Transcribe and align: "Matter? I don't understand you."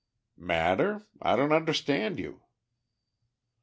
"Matter? 0.39 1.05
I 1.21 1.35
don't 1.35 1.51
understand 1.51 2.17
you." 2.17 2.41